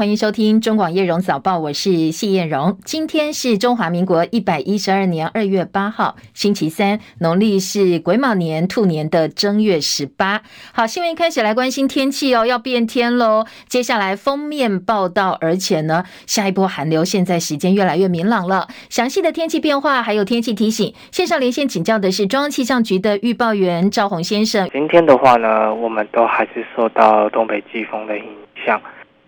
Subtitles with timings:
[0.00, 2.78] 欢迎收听中广叶荣早报，我是谢燕荣。
[2.86, 10.40] 今天是中华民国一百一十二年二月八号，星期三，农历是癸卯年兔年的正月十八。
[10.72, 13.44] 好，新闻一开始来关心天气哦，要变天喽。
[13.68, 18.68] 接下来封面报道，而且呢，下一波寒流现在时间越来越明朗了。
[18.88, 24.66] 详细的天气变化还有天气提醒，线上连线请教的是中央气象局的预报员赵宏先生。
[24.72, 28.24] 今天的话呢，我们都还是受到东北季风的影
[28.64, 28.80] 响。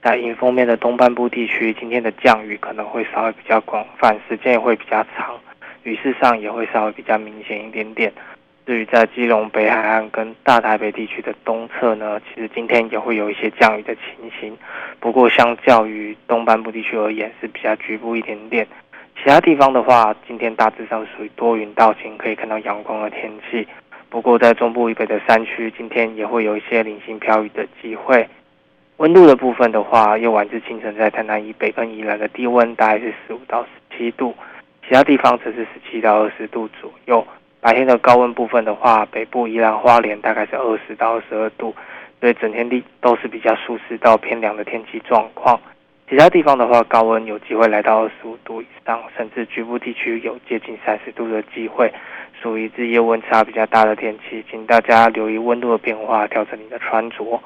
[0.03, 5.39] 在迎风面的东半部地区，今天的降雨可能会稍微比较广泛，时间也会比较长，
[5.85, 8.13] 雨势上也会稍微比较明显一点点。
[8.67, 14.59] 至于在基隆北海岸跟大台北地区的东侧呢，其实今天也会有一些降雨的情形，
[14.99, 18.67] 不过相较于东半部地区而言是比较局部一点点。
[19.23, 23.69] 其他地方的话，今天大致上属于多云到晴，可以看到阳光的天气。
[24.11, 28.29] 不过在中部以北的山区，今天也会有一些零星飘雨的机会。
[29.03, 34.33] 温度的部分的话，夜晚至清晨在台南以北跟宜兰的低温大概是十五到十七度，
[34.87, 37.27] 其他地方则是十七到二十度左右。
[37.61, 41.75] 白天的高温部分的话，北部宜兰花莲大概是二十到二十二度，
[42.21, 45.61] 所以整天地都是比较舒适到偏凉的天气状况。
[46.09, 51.93] 其他地方的话，高温有机会来到二十五度以上，甚至局部地区有接近三十度的机会，
[52.41, 57.41] 属于日夜温差比较大的天气，请大家留意温度的变化，调整你的穿着。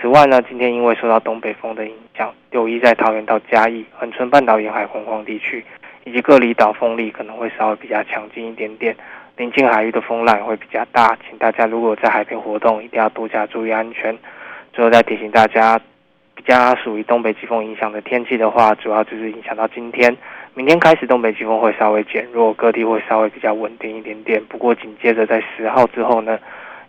[0.00, 5.64] 此外呢，今天因为受到东北风的影响，留意在桃园到嘉义、恒春半岛沿海洪荒地区，
[6.04, 8.94] 以及各离岛风力可能会稍微比较强劲一点点，
[9.36, 14.16] 临近海域的风浪也会比较大，请大家如果在海边活动，一定要多加注意安全。
[14.72, 15.76] 最后再提醒大家，
[16.36, 20.16] 比较属于东北季风影响的天气的话，主要就是影响到今天，
[20.54, 24.40] 明天开始东北季风会稍微减弱，各地会稍微比较稳定一点点。
[24.48, 26.38] 不过紧接着在十号之后呢，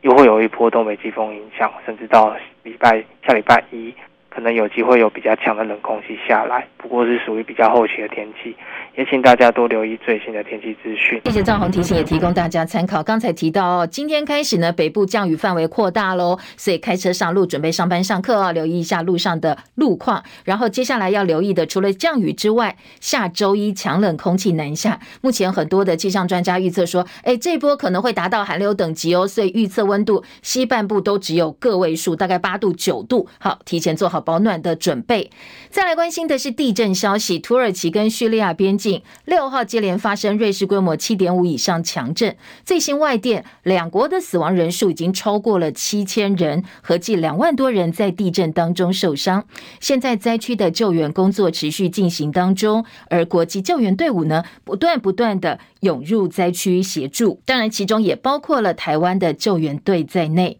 [0.01, 3.93] 又会有一波东北季风影响，甚至到礼拜下礼拜一，
[4.29, 8.55] 可能有机会有比较强的冷空气下来，不过是属于比较后期的天气。
[8.95, 11.21] 也请大家多留意最新的天气资讯。
[11.23, 13.01] 谢谢赵宏提醒，也提供大家参考。
[13.01, 20.21] 刚才提到哦，今天开始呢，北部降雨范围扩大喽，所以开车上路准备上班上课哦，留意一下路上的路况。
[20.43, 24.99] 然后接下来要留意的，除了降雨之外，下周一强冷空气南下。
[25.21, 33.29] 目前很多的气象专家预测说，哎，这波可能会达到寒流等级哦，所以预测温度西半部都只有个位数，大概八度九度。
[33.39, 35.29] 好，提前做好保暖的准备。
[35.69, 39.01] 再来关心的是地震消息，土耳其跟叙利亚边境。
[39.25, 42.35] 六号接连发生瑞士规模七点五以上强震，
[42.65, 49.45] 最新外电，两国的死亡人数已经超过了七千人，合计两万多人在地震当中受伤。
[49.79, 60.59] 现在灾区的救援工作持续进行当中，而国际救援队伍呢，不断不断的涌入灾区协助，当然其中也包括了台湾的救援队在内。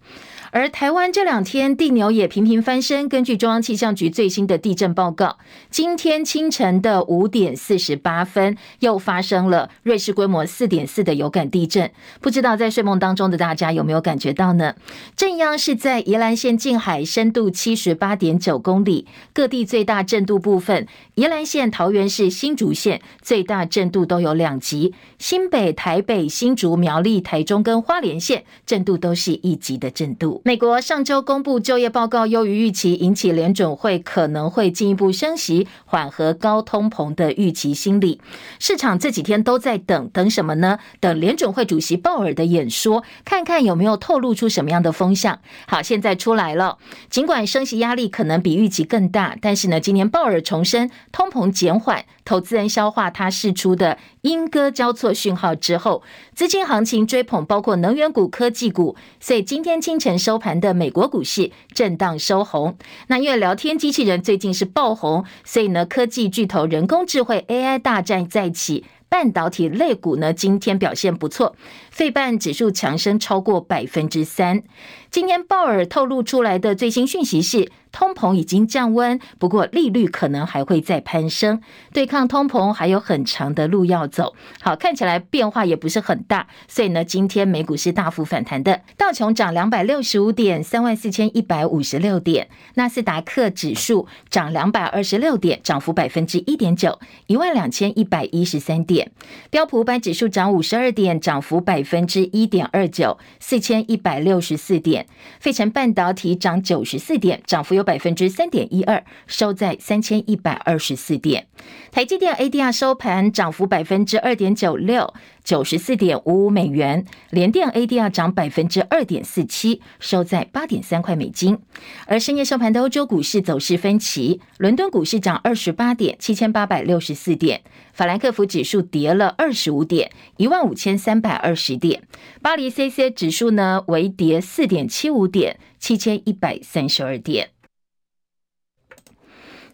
[0.51, 3.07] 而台湾这两天地牛也频频翻身。
[3.07, 5.37] 根据中央气象局最新的地震报告，
[5.69, 11.91] 今天清晨的五点四十八分，又发生了瑞士规模四点四的有感地震。
[12.19, 14.75] 不知道在睡梦当中的大家有没有感觉到呢？
[15.15, 19.07] 震央是在宜兰县近海，深度七十八点九公里。
[19.33, 24.93] 各地最大震度部分，宜兰县、桃园市、新竹县最大震度都有两级。
[25.19, 30.38] 新北、台北、新竹、苗栗、台中跟花莲县震度都是一级的震度。
[30.43, 38.21] 美国上周公布就业报告优于预期，引起联准会可能会进一步升息，缓和高通膨的预期心理。
[38.57, 40.79] 市场这几天都在等等什么呢？
[41.01, 45.39] 等联准会主席鲍尔的演说，看看有没有透露出什么样的风向。
[45.67, 46.77] 好，现在出来了。
[47.09, 56.01] 尽管升息压力可能比预期更大，但是呢，今年鲍尔重申通膨减缓，投资人消化他释出的鹰鸽交错讯号之后，
[56.33, 60.17] 资金行情追捧包括能源股、科技股，所以今天清晨。
[60.29, 68.85] 收盘的美国股市震荡收红，那因为聊天机器人最近是爆红，所以呢，科技巨头人工智慧 AI 大战再起。
[69.09, 71.55] 半导体类股呢，今天表现不错，
[71.99, 74.63] 费半指数强升超过百分之三。
[75.11, 81.59] 今天鲍尔透露出来的最新讯息是，通膨已经降温，不过利率可能还会再攀升，
[81.91, 84.35] 对抗通膨还有很长的路要走。
[84.61, 99.07] 好，看起来变化也不是很大，所以呢，今天美股是大幅反弹的，道琼涨两百六十五点，三万四千一百五十六点；纳斯达克指数涨两百二十六点，涨幅百分之一点九，一万两千一百一十三点；
[99.49, 105.07] 标普五百指数涨五十二点，涨幅百分之一点二九，四千一百六十四点。
[105.39, 111.47] 费城半导体涨九十四点，涨幅有百分之三点一二，收在三千一百二十四点。
[111.91, 115.11] 台积电 ADR 收盘涨幅百分之二点九六，
[115.43, 117.05] 九十四点五五美元。
[117.31, 121.59] 联电 ADR 涨百分之二点四七，收在八点三块美金。
[122.05, 127.59] 而深夜收盘的欧洲股市走势分歧，伦敦股市涨二十八点，七千八百六十四点；
[127.93, 132.01] 法兰克福指数跌了二十五点，一万五千三百二十点；
[132.41, 137.49] 巴黎 CAC 指数呢微跌四点七五点，七千一百三十二点。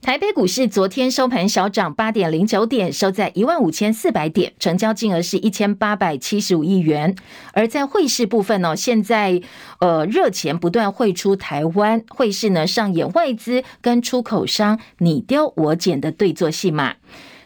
[0.06, 7.16] 台北股市昨天收盘小涨八点零九点，收在一万五千四百点，成交金额是一千八百七十五亿元。
[7.54, 9.42] 而在汇市部分呢，现在
[9.80, 16.94] 呃热钱不断汇出台湾，汇市呢上演外资跟出口商你丢我捡的对作戏码。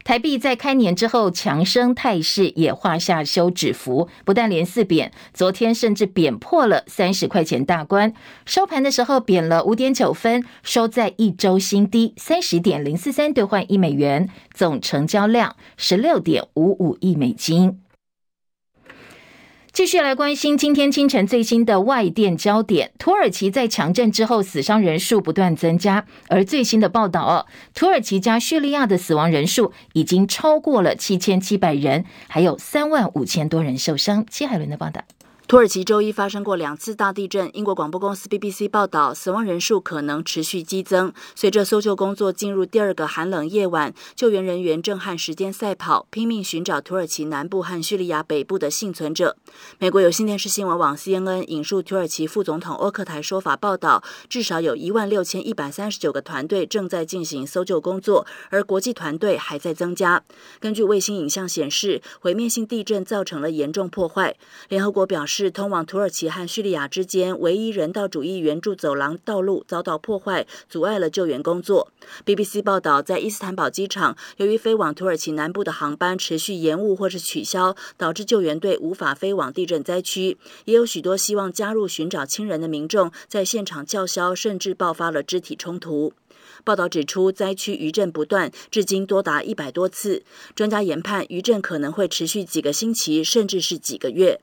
[0.10, 8.12] 台币在开年之后强升态势也画下休止符，不但连四贬，昨天甚至贬破了三十块钱大关，
[8.44, 17.80] 收盘的时候贬了五点九分，收在一周新低三十点零四三兑换一美元，总成交量十六点五五亿美金。
[19.72, 34.26] 继续来关心今天清晨最新的外电焦点：土耳其在强震之后死伤人数不断增加，而最新的报道哦，土耳其加叙利亚的死亡人数已经超过了七千七百人，还有三万五千多人受伤。
[34.30, 35.02] 谢海伦的报道。
[35.50, 41.12] 土耳其周一发生过两次大地震，英国广播公司 BBC 报道，死亡人数可能持续激增。
[41.34, 49.38] 随着搜救工作进入第二个寒冷夜晚，救援人员正和时间赛跑，拼命寻找土耳其南部和叙利亚北部的幸存者。
[49.80, 60.24] 美国有线电视新闻网 CNN 引述土耳其副总统欧克台说法报道，至少有一万六千一百三十九个团队正在进行搜救工作，而国际团队还在增加。
[60.60, 64.36] 根据卫星影像显示，毁灭性地震造成了严重破坏。
[64.68, 71.94] 联合国表示，是通往土耳其和叙利亚之间唯一人道主义援助走廊道路遭到破坏，阻碍了救援工作。
[72.26, 80.38] BBC 报道，在伊斯坦堡机场，由于飞往土耳其南部的航班持续延误或是取消，导致救援队无法飞往地震灾区。
[80.66, 86.12] 也有许多希望加入寻找亲人的民众在现场叫嚣，甚至爆发了肢体冲突。
[86.66, 90.24] 报道指出，灾区余震不断，至今多达一百多次。
[90.54, 94.42] 专家研判，余震可能会持续几个星期，甚至是几个月。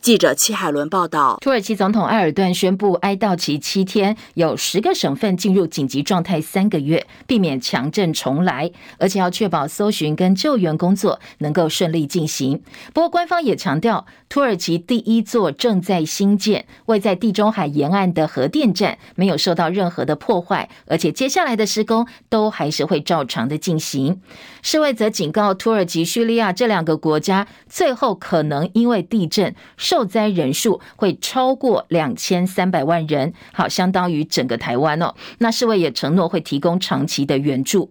[0.00, 8.68] 记者戚海伦报道：土耳其总统埃尔顿宣布哀悼期七天，有十个省份进入紧急状态三个月，避免强震重来，
[8.98, 12.60] 而且要确保搜寻跟救援工作能够顺利进行。
[12.92, 24.20] 不过，官方也强调，土耳其第一座正在兴建、位在地中海沿岸的核电站没有受到任何的破坏，而且接下来的施工都还是会照常的进行。
[24.62, 29.54] 世卫则警告，土耳其、叙利亚这两个国家最后可能因为地震。
[29.82, 35.12] 受灾人数会超过两千三百万人，好，相当于整个台湾哦。
[35.38, 37.90] 那世卫也承诺会提供长期的援助。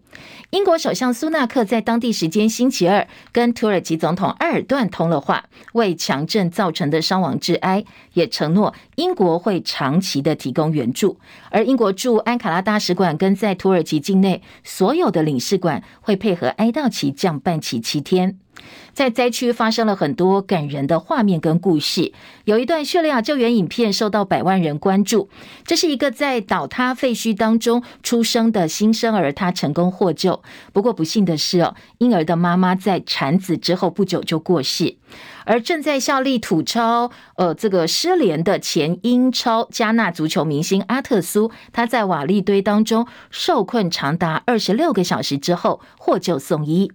[0.51, 5.43] 英国首相苏纳克在当地时间星期二跟土耳其总统埃尔段通了话，
[5.73, 7.83] 为强震造成的伤亡致哀，
[8.13, 11.17] 也承诺英国会长期的提供援助。
[11.49, 18.37] 而英国驻安卡拉大使馆跟在土耳其境内所有的领事馆会配合哀悼期降半旗七天。
[18.93, 22.11] 在灾区发生了很多感人的画面跟故事，
[22.45, 25.29] 有一段叙利亚救援影片受到百万人关注。
[25.65, 30.41] 这是一个在倒塌废墟当中出生的新生儿，他成功获救。
[30.73, 34.97] 不过不幸的是哦，婴儿的妈妈在产子之后不久就过世。
[35.43, 46.91] 而正在效力土超，呃，这个失联的前英超加纳足球明星阿特苏，他在瓦砾堆当中受困长达二十六个小时之后获救送医。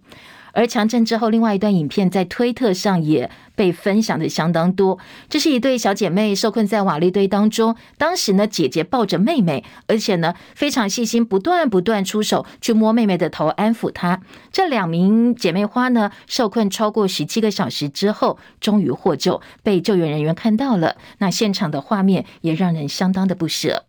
[0.57, 4.99] 而强震之后，另外一段影片在推特上也被分享的相当多。
[5.29, 14.23] 这是一对小姐妹受困在瓦砾堆当中，当时呢，姐姐抱着妹妹，而且呢非常细心，不断不断出手去摸妹妹的头，安抚她。
[14.51, 20.97] 这两名姐妹花呢，受困超过十七个小时之后，终于获救，被救援人员看到了。
[21.19, 23.86] 那现场的画面也让人相当的不舍。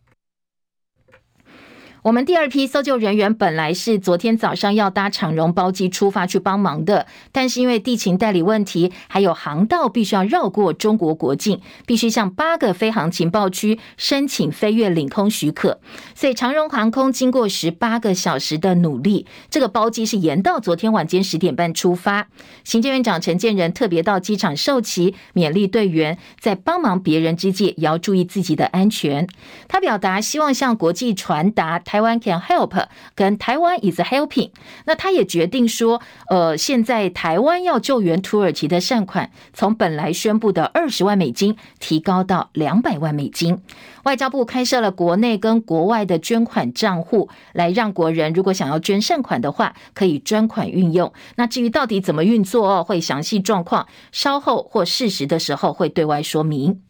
[2.07, 15.81] 我们第二批搜救人员本来是昨天早上要搭长荣包机出发去帮忙的，但是因为地勤代理问题，还有航道必须要绕过中国国境，必须向八个飞航情报区申请飞越领空许可，
[16.15, 22.29] 所以长荣航空经过十八个小时的努力，这个包机是延到昨天晚间十点半出发。
[22.63, 29.27] 行政院长陈建仁特别到机场授旗，勉励队员在帮忙别人之际也要注意自己的安全。
[29.67, 31.96] 他表达希望向国际传达台。
[31.97, 32.85] 台湾 can help，
[33.15, 34.51] 跟台湾 is helping。
[34.85, 35.99] 那他也决定说，
[36.29, 43.63] 呃，现在台湾要救援土耳其的善款，从本来宣布的二十万美金提高到两百万美金。
[44.03, 51.11] 外交部开设了国内跟国外的捐款账户，来让国人如果想要捐善款的话，可以专款运用。
[51.35, 56.83] 那至于到底怎么运作哦，会详细状况稍后或适时的时候会对外说明。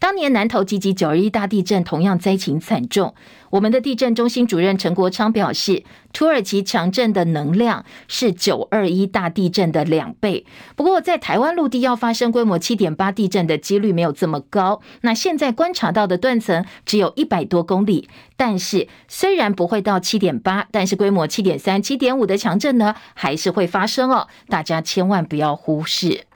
[0.00, 3.14] 当年南投集集九二一大地震同样灾情惨重，
[3.50, 10.46] 我们的地震中心主任陈国昌表示，土耳其强震的能量是九二一大地震的两倍。
[10.76, 14.80] 不过，在台湾陆地要发生规模七点八地震的几率没有这么高。
[15.00, 24.28] 那现在观察到的断层只有一百多公里，但是虽然不会到七点八，但是规模七点三、七点五的强震呢，还是会发生哦。
[24.46, 26.28] 大家千万不要忽视。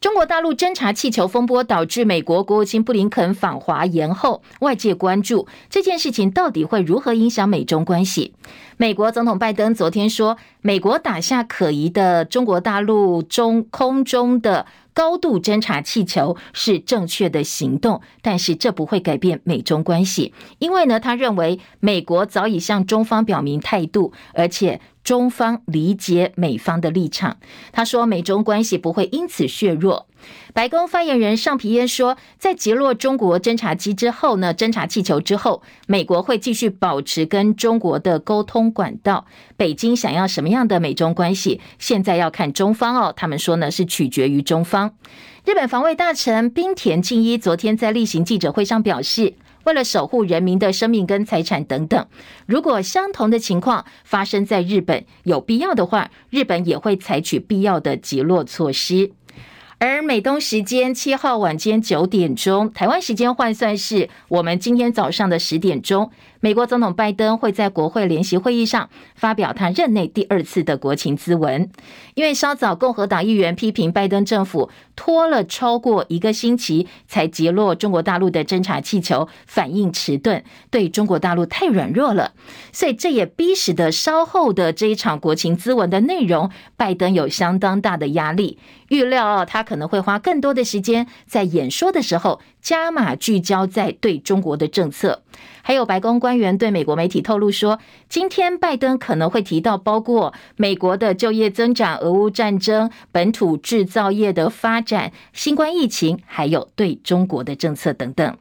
[0.00, 8.32] 中国大陆侦察气球风波导致美国国务卿布林肯访华延后，外界关注这件事情到底会如何影响美中关系。
[8.78, 24.80] 美国总统拜登昨天说，美国打下可疑的中国大陆中空中的高度侦察气球是正确的行动，但是这不会改变美中关系，因为呢，他认为美国早已向中方表明态度，而且。
[25.02, 27.38] 中方理解美方的立场，
[27.72, 30.06] 他说美中关系不会因此削弱。
[30.52, 39.26] 白宫发言人尚皮耶说，在击落中国侦察机之后呢，侦察气球之后，美国会继续保持跟中国的沟通管道。
[39.56, 43.12] 北京想要什么样的美中关系，现在要看中方哦。
[43.16, 44.94] 他们说呢，是取决于中方。
[45.44, 49.34] 日本防卫大臣滨田靖一昨天在例行记者会上表示。
[49.64, 52.06] 为了守护人民的生命跟财产等等，
[52.46, 59.12] 如果相同的情况发生在日本，有必要的话，日本也会采取必要的击落措施。
[59.82, 66.10] 而美东时间七号晚间九点钟，台湾时间换算是我们今天早上的十点钟。
[66.42, 71.70] 美国总统拜登会在国会联席会议上发表他任内第二次的国情咨文，
[72.14, 82.32] 因为稍早共和党议员批评拜登政府拖了超过一个星期才击落中国大陆的侦察气球，反应迟钝，对中国大陆太软弱了，
[82.72, 95.22] 所以这也逼使得稍后的这一场国情咨文的内容，拜登有相当大的压力，预料他可能会花更多的时间在演说的时候加码聚焦在对中国的政策。
[95.62, 108.36] 还有白宫官员对美国媒体透露说，今天拜登可能会提到包括美国的就业增长、俄乌战争、本土制造业的发展、新冠疫情，还有对中国的政策等等。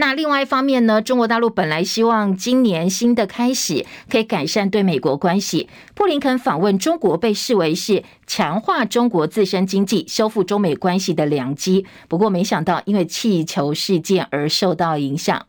[0.00, 5.68] 那另外一方面呢，中国大陆本来希望今年新的开始可以改善对美国关系。
[5.96, 11.84] 布林肯访问中国被视为是强化中国自身经济、修复中美关系的良机。
[12.06, 15.46] 不过没想到因为气球事件而受到影响。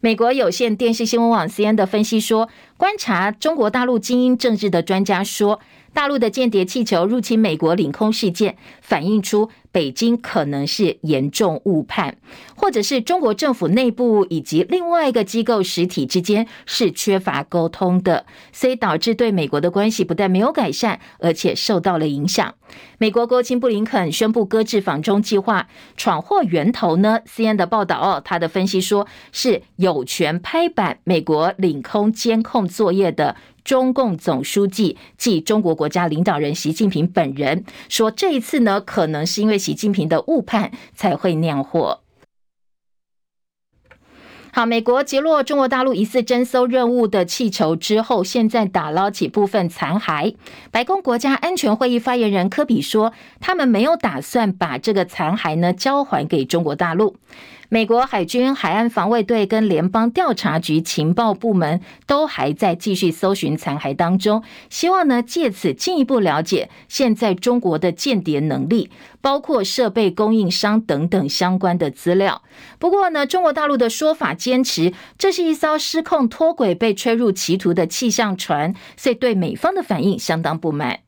[0.00, 5.60] 美国有线电视新闻网 CNN 的分析说，观察中国大陆精英政治的专家说，
[5.92, 12.16] 大陆的间谍气球入侵美国领空事件，反映出北京可能是严重误判，
[12.56, 22.54] 或者是中国政府内部以及另外一个机构实体之间是缺乏沟通的，所以导致对美国的关系不但没有改善，而且受到了影响。
[22.98, 33.36] 美国国务卿布林肯宣布搁置访中计划，闯祸源头呢？C N 的报道哦，他的分析说是有权拍板美国领空监控作业的。
[33.62, 42.00] 中共总书记即中国国家领导人习近平本人说：“这一次呢，可能是因为习近平的误判才会酿祸。”
[44.52, 50.34] 好，美国击落中国大陆疑似侦搜任务的气球之后，现在打捞起部分残骸。
[50.72, 57.14] 白宫国家安全会议发言人科比说：“他们没有打算把这个残骸呢交还给中国大陆。”
[57.72, 72.42] 美国海军海岸防卫队跟联邦调查局情报部门都还在继续搜寻残骸当中，希望呢借此进一步了解现在中国的间谍能力，包括设备供应商等等相关的资料。
[72.80, 80.98] 不过呢，中国大陆的说法坚持这是一艘失控脱轨被吹入歧途的气象船，所以对美方的反应相当不满。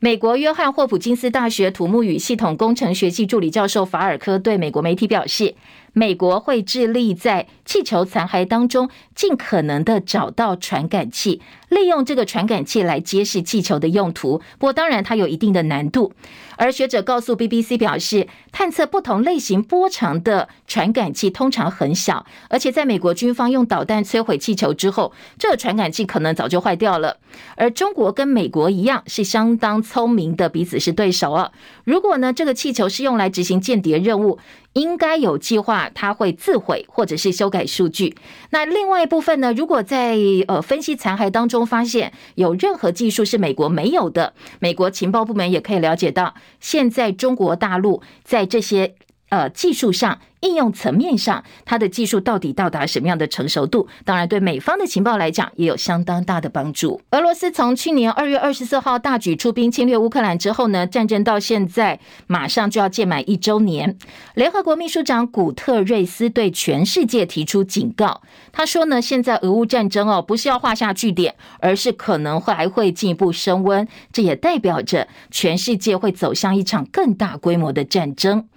[0.00, 5.56] 美国约翰霍普金斯大学土木与系统工程学系助理教授法尔科对美国媒体表示，
[5.92, 14.38] 美国会致力在气球残骸当中尽可能的找到传感器，利用这个传感器来揭示气球的用途。
[14.58, 16.12] 不过，当然它有一定的难度。
[16.56, 27.18] 而学者告诉 BBC 表示，探测不同类型波长的传感器通常很小，而且在美国军方用导弹摧毁气球之后，这个传感器可能早就坏掉了。
[27.54, 31.52] 而中国跟美国一样，是相当聪明的，彼此是对手啊。
[31.84, 34.38] 如果呢，这个气球是用来执行间谍任务，
[34.72, 38.16] 应该有计划，它会自毁或者是修改数据。
[38.50, 40.16] 那另外一部分呢，如果在
[40.48, 48.94] 呃分析残骸当中中发现有任何技术是美国没有的，美国情报部门也可以了解到，现在中国大陆在这些
[49.30, 50.20] 呃技术上。
[50.40, 53.88] 应用层面上，它的技术到底到达什么样的成熟度？
[54.04, 57.00] 当然，对美方的情报来讲，也有相当大的帮助。
[57.10, 63.96] 俄罗斯从去年二月二十四号大举出兵侵略乌克兰之后呢，战争到现在马上就要届满一周年。
[64.34, 73.86] 联合国秘书长古特瑞斯对全世界提出警告，他说呢，现在俄乌战争哦，不是要画下句点，而是可能会还会进一步升温。
[74.12, 78.48] 这也代表着全世界会走向一场更大规模的战争。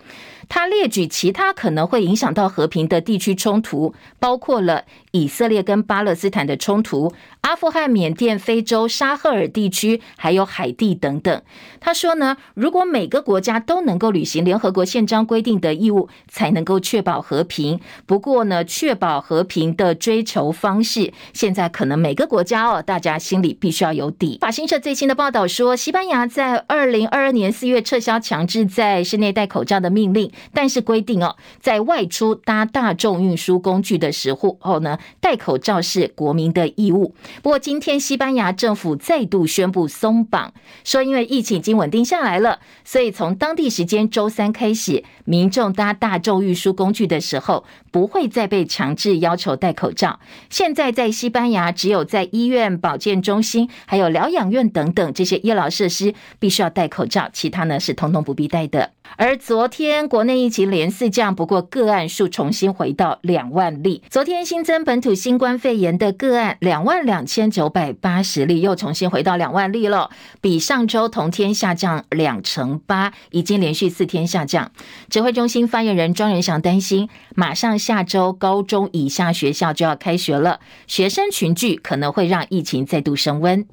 [0.53, 11.41] 他列举其他可能会影响到和平的地区冲突，包括了以色列跟巴勒斯坦的冲突、阿富汗、缅甸、非洲、沙赫尔地区，还有海地等等。
[11.79, 17.79] 他说呢，如果每个国家都能够履行联合国宪章规定的义务，才能够确保和平。
[18.05, 24.37] 不过呢，确保和平的追求方式，现在可能每个国家哦，大家心里必须要有底。
[24.41, 30.29] 法新社最新的报道说，西班牙在二零二二年四月撤销强制在室内戴口罩的命令。
[30.53, 37.13] 但是规定哦，在外出搭大众运输工具的时候呢，戴口罩是国民的义务。
[37.41, 50.19] 不过今天西班牙政府再度宣布松绑，说因为疫情已经稳定下来了，所以从当地时间周三开始，民众搭大众运输工具的时候不会再被强制要求戴口罩。
[50.49, 58.91] 现在在西班牙，只有在医院、保健中心、还有疗养院等等这些医疗设施必须要戴口罩，其他呢是统统不必戴的。
[59.17, 64.01] 而昨天国内疫情连四降，不过个案数重新回到两万例。
[64.09, 74.71] 昨天新增本土新冠肺炎的个案两万两千九百八十例，又重新回到两万例了，比上周同天下降两成八，已经连续四天下降。
[75.09, 83.65] 指挥中心发言人庄人祥担心，马上下周高中以下学校就要开学了，学生群聚可能会让疫情再度升温。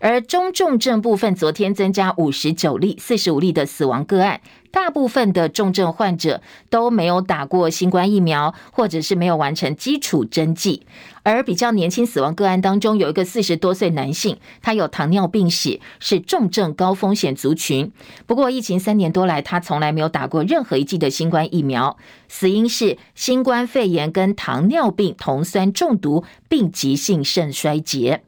[0.00, 4.40] 而中重症部分，昨天增加五十九例，四十五例的死亡个案。
[4.72, 10.86] 大部分的重症患者都没有打过新冠疫苗，或者是没有完成基础针剂。
[11.22, 17.92] 而比较年轻死亡个案当中，有一个四十多岁男性，他有糖尿病史，是重症高风险族群。
[18.26, 28.22] 不过疫情三年多来，他从来没有打过任何一剂的新冠疫苗，死因是新冠肺炎跟糖尿病酮酸中毒，并急性肾衰竭。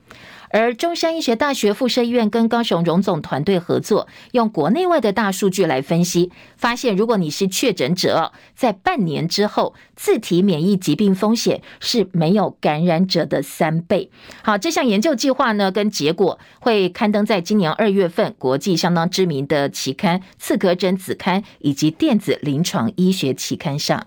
[0.54, 14.12] 而中山医学大学附设医院跟高雄荣总团队合作，用国内外的大数据来分析，发现如果你是确诊者，在半年之后，自体免疫疾病风险是没有感染者的三倍。
[14.44, 24.06] 好，这项研究计划呢，跟结果会刊登在今年二月份国际相当知名的期刊《刺格针子刊》以及电子临床医学期刊上。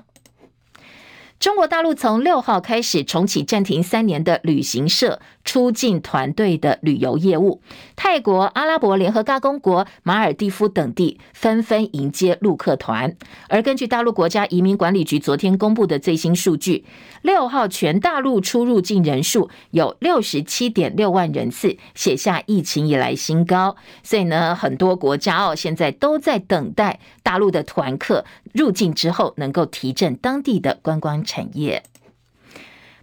[1.39, 7.61] 中国大陆从六号开始重启暂停三年的旅行社出境团队的旅游业务，
[7.95, 13.15] 泰国、阿拉伯联合大公国、马尔地夫等地纷纷迎接陆客团。
[13.47, 16.83] 而根据大陆国家移民管理局昨天公布的最新数据，
[17.21, 23.77] 六号全大陆出入境人数有六十七点六万人次，写下疫情以来新高。
[24.03, 31.83] 所以呢，很多国家哦现在都在等待大陆的团客入境之后，能够提振当地的观光产业。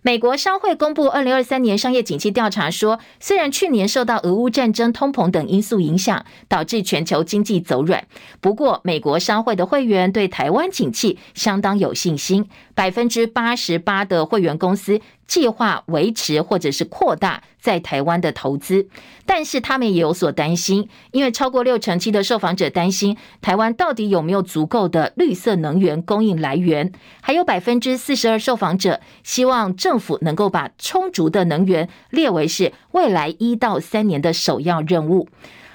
[0.07, 8.05] 美国商会公布二零二三年商业景气调查说，虽然去年受到俄乌战争、通膨等因素影响，导致全球经济走软，
[8.39, 15.01] 不过美国商会的会员对台湾景气相当有信心，百分之八十八的会员公司。
[15.27, 18.89] 计划维持或者是扩大在台湾的投资，
[19.25, 35.29] 但是他们也有所担心，因为超过六成七的受访者担心台湾到底有没有足够的绿色能源供应来源，还有百分之四十二受访者希望政府能够把充足的能源列为是未来一到三年的首要任务。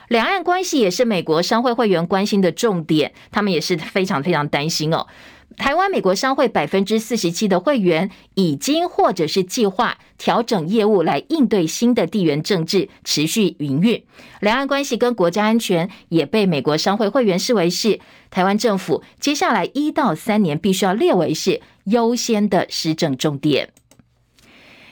[0.10, 5.06] 两岸关系也是美国商会会员关心的重点，他们也是非常非常担心哦。
[5.58, 14.04] 台湾美国商会百分之四十七的会员已经或者是计划调整业务来应对新的地缘政治持续营运。
[14.40, 23.70] 两岸关系跟国家安全也被美国商会会员视为是台湾政府接下来一到三年必须要列为是优先的施政重点。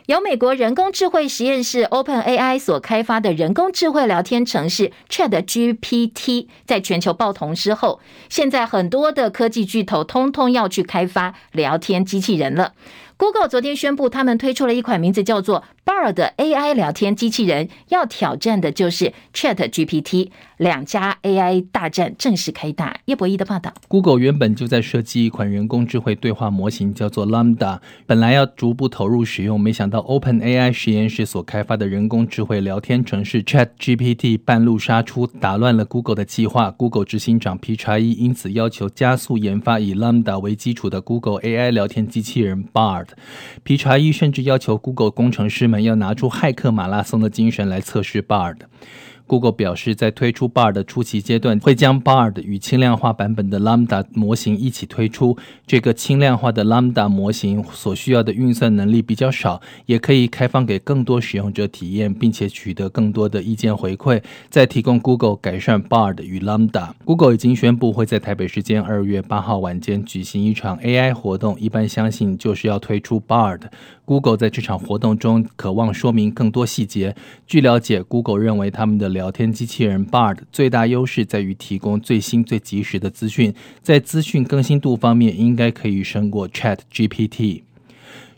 [0.07, 12.71] 由美国人工智慧实验室 OpenAI 所开发的人工智慧聊天程式 ChatGPT，在全球爆红之后，现在很多的科技巨头通通要去开发聊天机器人了。
[13.17, 20.31] Google 昨天宣布，他们推出了一款名字叫做 Bard 的 AI 聊天机器人，要挑战的就是 ChatGPT。
[20.57, 22.97] 两家 AI 大战正式开打。
[23.05, 36.71] 叶博弈的报道：Google 原本就在设计一款人工智慧对话模型，叫做 Lambda，本来要逐步投入使用，没想到 OpenAI 实验室所开发的人工智慧聊天程式 ChatGPT 半路杀出，打乱了 Google 的计划。
[36.71, 43.09] Google 执行长皮查伊因此要求加速研发以 Lambda 为基础的 Google AI 聊天机器人 Bard。
[43.63, 48.57] 皮查伊甚至要求 Google 工程师们要拿出骇客马拉松的精神来测试 Bard。
[49.27, 55.37] Google 表示，在推出 Bard 的初期阶段，会将 Bard 与轻量化版本的 Lambda 模型一起推出。
[55.67, 66.91] 这个轻量化的 Lambda 模型所需要的运算能力比较少，也可以开放给更多使用者体验，并且取得更多的意见回馈，再提供 Google 改善 Bard 与 Lambda。
[67.03, 73.63] Google 已经宣布会在台北时间二月八号晚间举行一场 AI 活动，一般相信就是要推出 Bard。
[74.05, 77.13] Google 在这场活动中渴望说明更多细节。
[77.45, 83.51] 据了解，Google 认为他们的聊天机器人 Bard 最大优势在于提供最新最及时的资讯，
[83.81, 87.63] 在资讯更新度方面应该可以胜过 ChatGPT。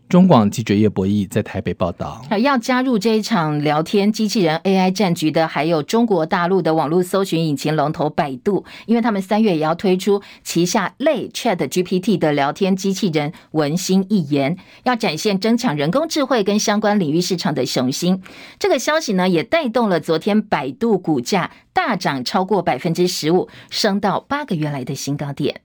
[0.10, 2.26] 中广记者叶博弈在台北报道。
[2.42, 18.24] 要加入这一场聊天机器人 AI 战局的，还有中国大陆的网络搜寻引擎龙头百度，因为他们三月也要推出旗下类 ChatGPT 的聊天机器人文心一言，要展现争抢人工智慧跟相关领域市场的雄心。
[18.58, 25.62] 这个消息呢，也带动了昨天百度股价大涨超过百分之十五，升到八个月来的新高点。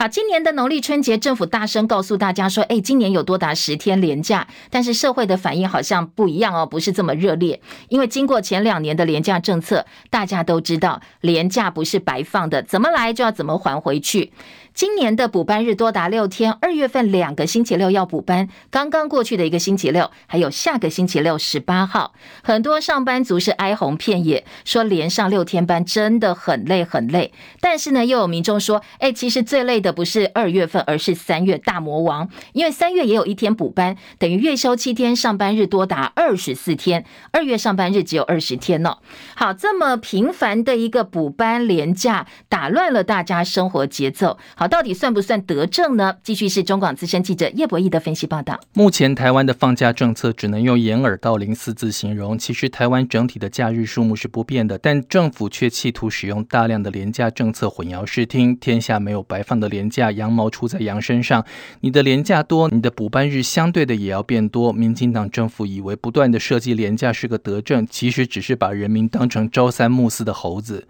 [0.00, 7.60] 好，今年的农历春节，政府大声告诉大家说，哎，今年有多达十天连假，但是社会的反应好像不一样哦，不是这么热烈。
[7.88, 14.30] 因为经过前两年的连假政策，大家都知道，连假不是白放的，怎么来就要怎么还回去。
[14.78, 22.14] 今年的补班日多达六天，二月份两个星期六要补班，刚刚过去的一个星期六，还有下个星期六十八号，
[22.44, 27.32] 很多上班族是哀鸿遍野，说连上六天班真的很累很累。
[27.60, 38.98] 但是呢，又有民众说，哎，其实最累的不是二月份，而是三月大魔王，因为三月也有一天补班，等于月休七天，上班日多达二十四天，二月上班日只有二十天呢。
[39.34, 44.38] 好，这么频繁的一个补班连假，打乱了大家生活节奏。
[44.54, 44.67] 好。
[44.68, 46.14] 到底算不算德政呢？
[46.22, 48.60] 继续是中广资深记者叶博弈的分析报道。
[48.74, 52.38] 目前台湾的放假政策只能用掩耳盗铃四字形容。
[52.38, 58.54] 其实台湾整体的假日数目是不变的，但政府却企图使用大量的廉价政策混淆视听。
[58.56, 61.44] 天下没有白放的廉价，羊毛出在羊身上。
[61.80, 64.72] 你的廉价多，你的补班日相对的也要变多。
[64.72, 70.86] 民进党政府以为不断的设计廉价是个德政，其实只是把人民当成朝三暮四的猴子。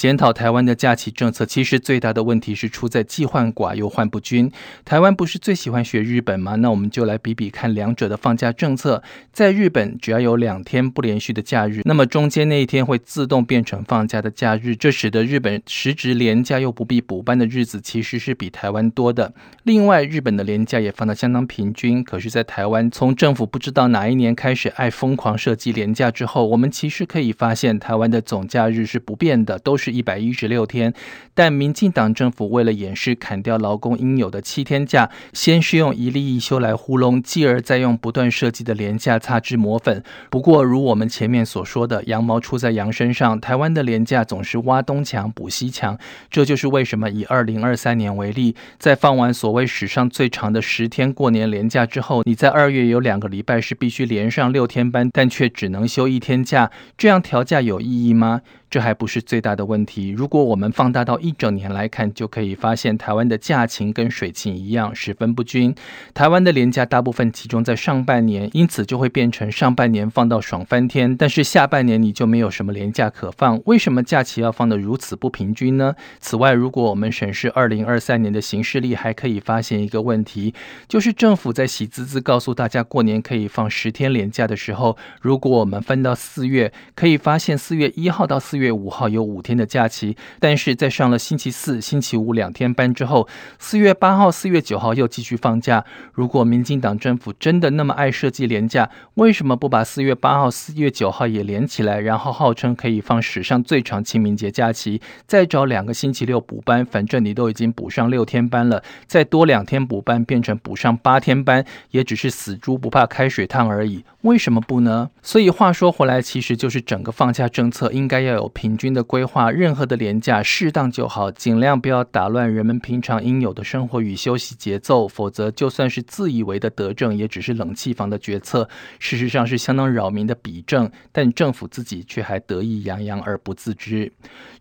[0.00, 4.50] 检讨台湾的假期政策，其实最大的问题是出在既换寡又换不均。
[4.82, 6.54] 台湾不是最喜欢学日本吗？
[6.54, 9.02] 那我们就来比比看两者的放假政策。
[9.30, 19.34] 在日本，只要有两天不连续的假日，那么中间那一天会自动变成放假的假日，这使得日本实质连假又不必补班的日子其实是比台湾多的。
[19.64, 22.02] 另外，日本的连假也放得相当平均。
[22.02, 29.89] 可是，在台湾，从政府不知道哪一年开始爱疯狂设计连假之后，我们其实可以发现，台湾的总假日是不变的，都是。
[29.90, 30.94] 一百一十六天，
[31.34, 40.02] 但民进党政府为了掩饰砍掉劳工应有的七天假，先是用一例一休来糊弄，继而再用不断设计的廉价擦脂抹粉。
[40.30, 45.98] 不过，如我们前面所说的，羊毛出在羊身上，台湾的廉价总是挖东墙补西墙。
[46.30, 58.42] 这就是为什么以二零二三年为例，在放完所谓史上最长的十天过年连假之后，你在二月有两个礼拜是必须连上六天班，但却只能休一天假，这样调价有意义吗？
[58.70, 60.10] 这还不是最大的问题。
[60.10, 65.74] 如果我们放大到一整年来看，就可以发现台湾的假情跟水情一样十分不均。
[66.14, 73.60] 台湾的廉价大部分集中在上半年，因此就会变成上半年放到爽翻天，但是下半年你就没有什么廉价可放。
[73.66, 75.96] 为什么假期要放得如此不平均呢？
[76.20, 80.54] 此外，如果我们审视二零二三年的行事历，还可以发现一个问题，
[80.86, 93.26] 就是政府在喜滋滋告诉大家过年可以放十天廉假的时候，如果我们分到四月，可以发现四月一号到四月五号有五天的假期，但是在上了星期四、星期五两天班之后，
[93.58, 95.84] 四月八号、四月九号又继续放假。
[96.12, 114.04] 如果民进党政府真的那么爱设计连假，为什么不把四月八号、四月九号也连起来，然后号称可以放史上最长清明节假期，再找两个星期六补班，反正你都已经补上六天班了，再多两天补班变成补上八天班，也只是死猪不怕开水烫而已。
[114.22, 115.08] 为什么不呢？
[115.22, 118.49] 所以话说回来，其实就是整个放假政策应该要有。
[118.50, 134.12] 平均的规划，任何的廉价适当就好，尽量不要打乱人们平常应有的生活与休息节奏，否则就算是自以为的德政，也只是冷气房的决策，事实上是相当扰民的比政，但政府自己却还得意洋洋而不自知。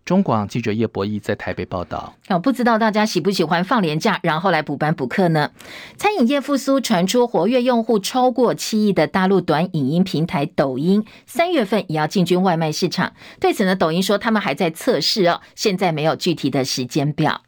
[0.09, 2.15] 中广记者叶博义在台北报道。
[2.29, 5.51] 哦，不知道大家喜不喜欢放连假，然后来补班补课呢？
[5.97, 13.13] 餐饮业复苏，传出活跃用户超过七亿的大陆短影音平台抖音，三月份也要进军外卖市场。
[13.39, 17.41] 对此呢，抖音说他们还在测试哦，现在没有具体的时间表。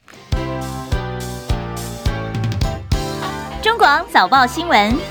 [3.64, 5.11] 中广早报新闻。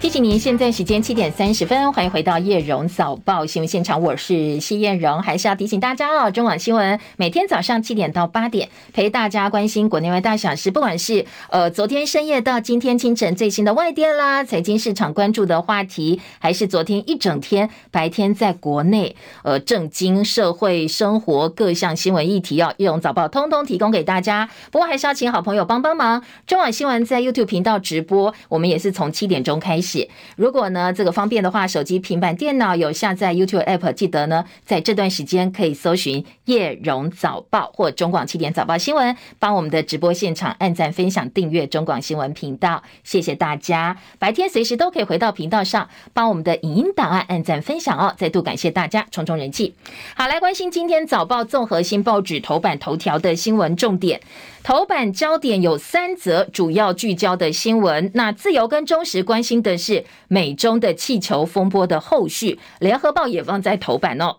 [0.00, 24.48] 提醒您，现在时间七点三十分，欢迎回到叶荣早报新闻现场，我是谢燕荣，还是要提醒大家哦，中网新闻每天早上七点到八点陪大家关心国内外大小事，不管是呃昨天深夜到今天清晨最新的外电啦，财经市场关注的话题，还是昨天一整天白天在国内呃政经社会生活各项新闻议题哦，叶荣早报通通提供给大家。
[24.70, 29.87] 不过还是要请好朋友帮帮忙，中网新闻在 YouTube 频道直播，我们也是从七点钟开始。
[30.36, 43.96] 如果呢，这个方便的话，手机、平板电脑有下载 YouTube App，记得呢，在这段时间可以搜寻叶荣早报或中广七点早报新闻，帮我们的直播现场按赞、分享、订阅中广新闻频道，谢谢大家。
[44.18, 48.14] 白天随时都可以回到频道上，帮我们的影音档案按赞分享哦。
[48.16, 49.74] 再度感谢大家，冲冲人气。
[50.14, 54.20] 好，来关心今天早报综合性报纸头版头条的新闻重点。
[54.64, 58.10] 头版焦点有三则，主要聚焦的新闻。
[58.12, 64.38] 那自由跟中时关心的是美中的气球风波的后续，联合报也放在头版哦。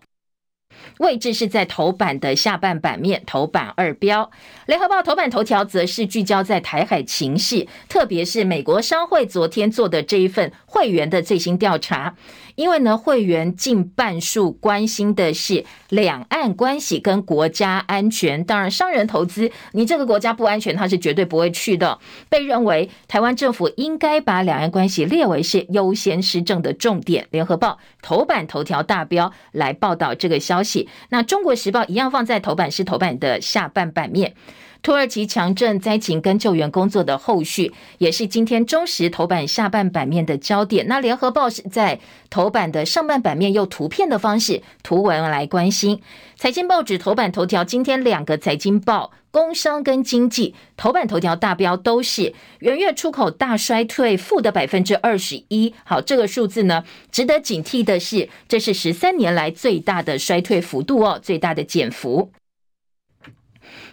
[1.00, 4.30] 位置是在头版的下半版面，头版二标。
[4.66, 12.16] 联合报头版头条则是聚焦在台海情势，特别是美国商会昨天做的这一份会员的最新调查。
[12.60, 18.44] 因为呢，会员近半数关心的是两岸关系跟国家安全。
[18.44, 21.98] 当然，商人投资，你这个国家不安全，他是绝对不会去的。
[22.28, 27.26] 被认为台湾政府应该把两岸关系列为是优先施政的重点。
[27.32, 30.90] 联合报头版头条大标来报道这个消息。
[31.12, 34.34] 那中国时报一样放在头版，是头版的下半版面。
[34.82, 40.88] 土耳其强震灾情跟救援工作的后续，也是今天中时头版下半版面的焦点。
[40.88, 46.02] 那联合报是在头版的上半版面用图片的方式图文来关心。
[46.38, 55.74] 财经报纸头版头条，今天两个财经报，工商跟经济头版头条大标都是元月出口大衰退，负的百分之二十一。
[55.84, 62.32] 好，这个数字呢，值得警惕的是，这是十三年来最大的衰退幅度哦，最大的减幅。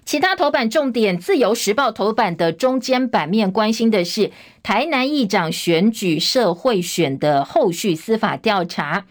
[0.07, 4.31] 其他头版重点，《自由时报》头版的中间版面关心的是
[4.62, 9.05] 台南议长选举社会选的后续司法调查，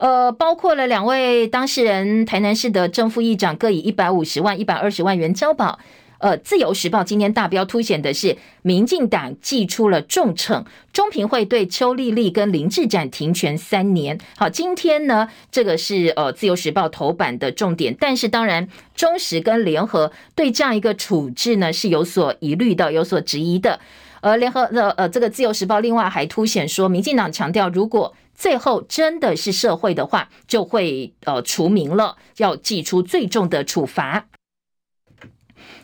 [0.00, 5.78] 呃，包括了两位当事人，台南市的正副议长各以一百五十万、一百二十万元交保。
[6.20, 14.18] 呃，《自由时报》今天大标凸显的是，民进党祭出了重惩，中评会对邱丽丽跟林志展停权三年。
[14.36, 23.80] 好，今天呢，这个是呃《自由时报》头版的重点，但是当然，中时跟联合对这样一个处置呢是有所疑虑的，有所质疑的。
[24.20, 34.26] 而联合的呃，这个《自由时报》另外还凸显说，民进党强调，如果最后真的是社会的话，就会呃除名了，要祭出最重的处罚。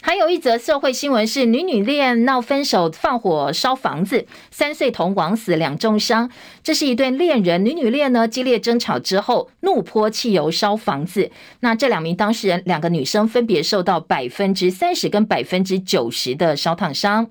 [0.03, 6.31] 还有一则社会新闻是女女恋闹分手，放火烧房子，三岁童枉死，两重伤。
[6.63, 11.31] 这是一对恋人，女女恋呢激烈争吵之后，怒泼汽油烧房子。
[11.61, 17.29] 那这两名当事人，两个女生分别受到百分之三十跟百分之九十的烧烫伤。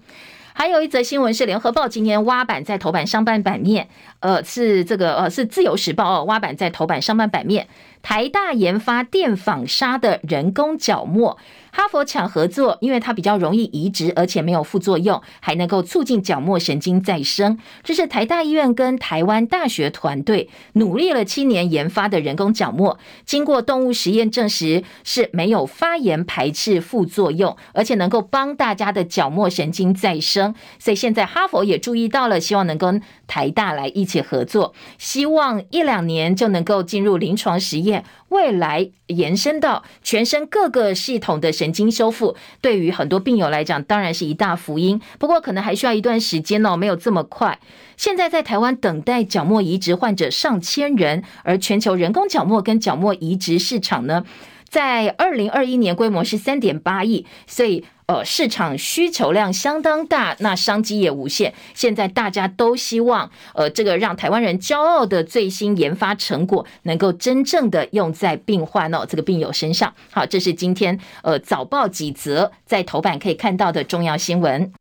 [0.58, 3.90] 还有一则新闻是联合报今天挖版在头版上半版面，
[4.22, 7.68] 呃，是这个呃是自由时报哦，挖版在头版上半版面，
[8.06, 11.40] 台大研发电纺纱的人工角膜。
[11.72, 17.60] 哈佛抢合作，因为它比较容易移植，而且没有副作用，还能够促进角膜神经再生。
[17.84, 30.56] 这是台大医院跟台湾大学团队努力了七年研发的人工角膜，经过动物实验证实是没有发炎排斥副作用，而且能够帮大家的角膜神经再生。
[30.80, 37.95] 所以现在哈佛也注意到了，希望能跟台大来一起合作，希望一两年就能够进入临床实验。
[38.30, 45.00] 未来延伸到全身各个系统的神经修复，对于很多病友来讲，当然是一大福音。
[45.20, 47.60] 不过，可能还需要一段时间哦，没有这么快。
[47.98, 54.26] 现在在台湾等待角膜移植患者上千人，而全球人工角膜跟角膜移植市场呢，
[54.68, 61.54] 在二零二一年规模是三点八亿，所以呃，市场需求量相当大，那商机也无限。
[61.74, 69.94] 现在大家都希望，呃，这个让台湾人骄傲的最新研发成果，能够真正的用在病患哦，这个病友身上。
[70.12, 74.72] 好，这是今天呃早报几则在头版可以看到的重要新闻。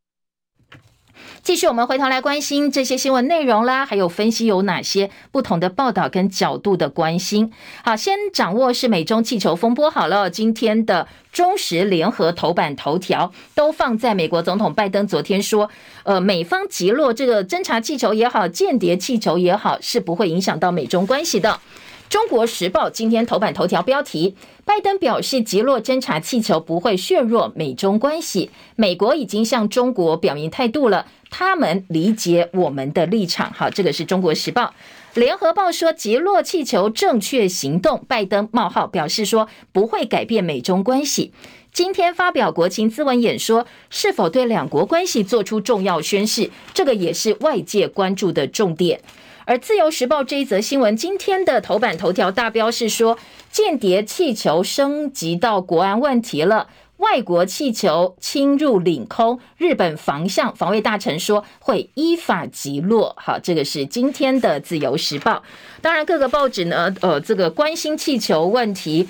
[1.44, 7.52] 继续，我们回头来关心这些新闻内容啦，还有分析有哪些不同的报道跟角度的关心。
[7.84, 10.30] 好，先掌握是美中气球风波好了。
[10.30, 15.68] 今天的中时联合头版头条都放在美国总统拜登昨天说，
[16.04, 21.60] 呃，美方击落这个侦察气球也好，间谍气球也好，是不会影响到美中关系的。
[22.08, 31.06] 中国时报今天头版头条标题：拜登表示，击落侦察气球不会削弱美中关系，美国已经向中国表明态度了。
[31.30, 33.52] 他们理解我们的立场。
[33.52, 34.72] 好，这个是中国时报。
[35.14, 38.04] 联合报说，击落气球正确行动。
[38.06, 41.32] 拜登冒号表示说，不会改变美中关系。
[41.72, 46.50] 今天发表国情咨文演说，是否对两国关系做出重要宣示？
[46.72, 49.00] 这个也是外界关注的重点。
[49.46, 53.18] 而自由时报这一则新闻，今天的头版头条大标是说，
[53.50, 56.68] 间谍气球升级到国安问题了。
[56.98, 63.14] 外国气球侵入领空，日本防相防卫大臣说会依法击落。
[63.18, 65.42] 好，这个是今天的自由时报。
[65.82, 69.08] 当然，各个报纸呢，呃，这个关心气球问题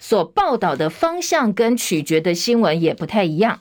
[0.00, 3.60] 所报道的方向跟取决的新闻也不太一样。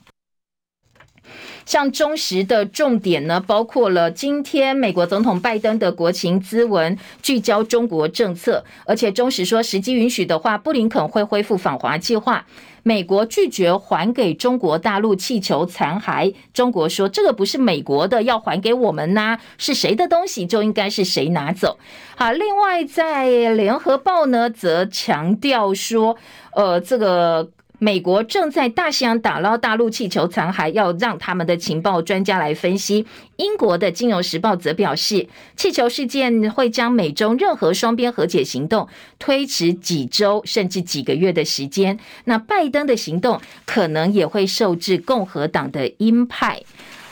[1.65, 12.45] 像中时的重点呢，包括了今天美国总统拜登的国情咨文，聚焦中国政策，而且中时说，时机允许的话，布林肯会恢复访华计划。
[12.81, 21.77] 美国拒绝还给中国大陆气球残骸，中国说这个不是美国的，要还给我们呐，是谁的东西就应该是谁拿走。
[22.15, 26.15] 好，另外在联合报呢，则强调说，
[26.53, 27.49] 呃，这个。
[27.81, 33.05] 美国正在大西洋打捞大陆气球残骸，要让他们的情报专家来分析。
[33.37, 41.97] 英国的《金融时报》则表示，气球事件会将美中任何双边和解行动推迟几周甚至几个月的时间。
[42.25, 46.61] 那拜登的行动可能也会受制共和党的鹰派。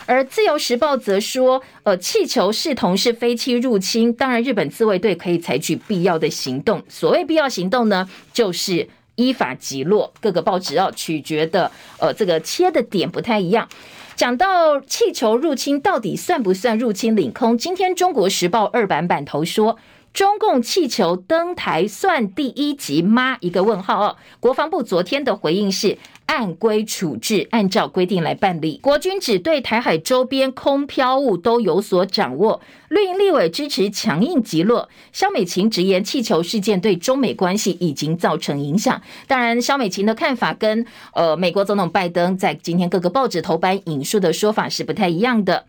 [0.06, 6.84] 而《自由时报》则说，呃，气球视同是飞机入侵，当然日本自卫队可以采取必要的行动。
[6.90, 8.90] 所谓必要行动呢，就是。
[9.18, 13.68] 依法击落，各个报纸要取决的，呃，这个切的点不太一样。
[14.16, 17.58] 讲到气球入侵，到底算不算入侵领空？
[17.58, 19.78] 今天《中国时报》二版版头说，
[20.14, 23.38] 中共气球登台算第一集吗？
[23.42, 24.16] 一个问号哦。
[24.40, 25.98] 国防部昨天的回应是。
[26.28, 28.78] 按规处置，按照规定来办理。
[28.78, 32.62] 国军只对台海周边空飘物都有所掌握。
[32.90, 34.88] 绿营立委支持强硬击落。
[35.12, 39.02] 萧美琴直言，气球事件对中美关系已经造成影响。
[39.26, 45.66] 当然，萧美琴的看法跟呃美国总统拜登在今天各个报纸头版引述的说法是不太一样的。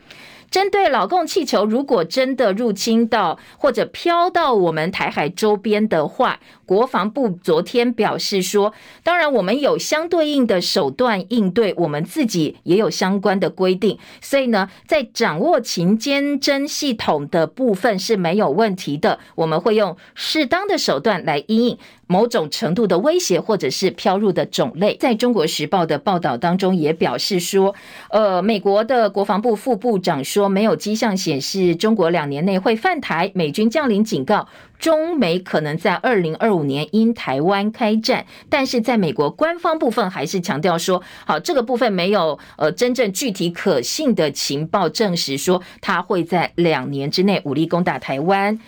[0.50, 24.96] 针对老共气球，如果真的入侵到或者飘到我们台海周边的话，国防部昨天表示说，当然我们有相对应的手段应对，我们自己也有相关的规定，所以呢，在掌握勤监侦系统的部分是没有问题的，我们会用适当的手段来应应某种程度的威胁或者是飘入的种类。
[24.96, 27.72] 在中国时报的报道当中也表示说，
[28.10, 30.48] 呃，美国的国防部副部长说。
[30.48, 48.58] 没有迹象显示中国两年内会犯台，美军将领警告中美可能在二零二五年因台湾开战，但是在美国官方部分还是强调说，好，这个部分没有呃真正具体可信的情报证实说他会在两年之内武力攻打台湾。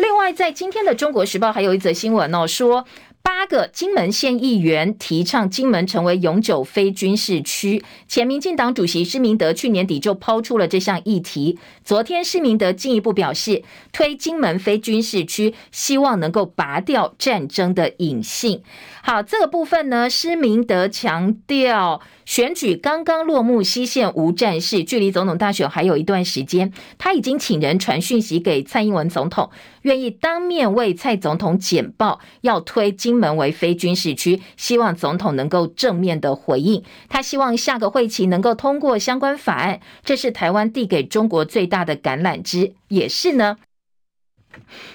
[0.00, 2.86] 另外，在今天的中国时报还有一则新闻哦，说。
[3.22, 7.84] 八个金门县议员提倡金门成为永久非军事区。
[8.08, 11.58] 前民进党主席施明德去年底就抛出了这项议题。
[11.84, 18.62] 昨天施明德进一步表示，推金门非军事区，希望能够拔掉战争的隐性。
[19.02, 26.72] 好，这个部分呢，施明德强调，选举刚刚落幕，西线无战事，距离总统大选还有一段时间。
[26.96, 29.50] 他已经请人传讯息给蔡英文总统，
[29.82, 36.82] 愿意当面为蔡总统简报，要推金门为非军事区，希望总统能够正面的回应。
[37.08, 43.56] 他希望下个会期能够通过相关法案，这是台湾递给中国最大的橄榄枝，也是呢。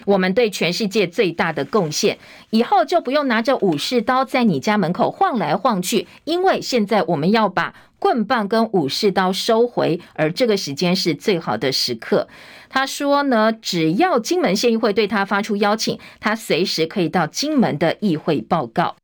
[0.05, 2.17] 我们对全世界最大的贡献，
[2.49, 12.27] 以后就不用拿着武士刀在你家门口晃来晃去，因为现在我们要把棍棒跟武士刀收回，而这个时间是最好的时刻。
[12.69, 18.95] 他说呢，只要金门县议会对他发出邀请，他随时可以到金门的议会报告。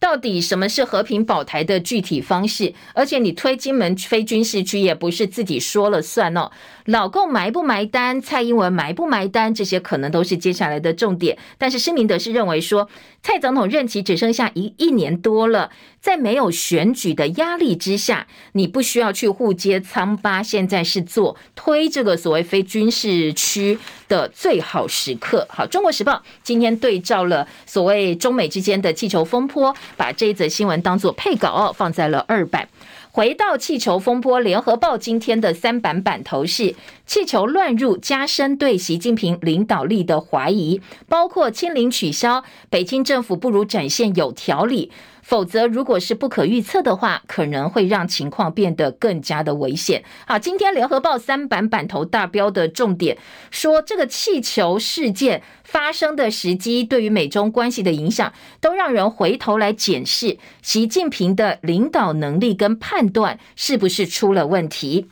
[0.00, 2.72] 到底什么是和平保台的具体方式？
[2.94, 6.50] 而且你推金门非军事区也不是自己说了算哦。
[6.86, 8.18] 老共埋不埋单？
[8.18, 9.54] 蔡英文埋不埋单？
[9.54, 11.36] 这些可能都是接下来的重点。
[11.58, 12.88] 但是施明德是认为说，
[13.22, 15.70] 蔡总统任期只剩下一一年多了，
[16.00, 20.42] 在没有选举的压力之下，你不需要去互揭疮疤。
[20.42, 23.78] 现在是做推这个所谓非军事区
[24.08, 25.46] 的最好时刻。
[25.50, 32.68] 好，《中国时报》今天对照了所谓中美之间的气球风波，把这一则新闻当作配稿放在了二版。
[33.12, 36.76] 回到气球风波，联合报今天的三版版头是
[37.06, 44.92] 气球乱入，加深对习近平领导力的怀疑，包括清零取消，北京政府不如展现有条理。
[45.30, 50.02] 否则，如果是不可预测的话，可能会让情况变得更加的危险。
[50.26, 53.16] 好，今天联合报三版版头大标的重点
[53.52, 65.06] 说，这个气球事件发生的时机对于美中关系的影响，都让人回头来检视习近平的领导能力跟判断是不是出了问题。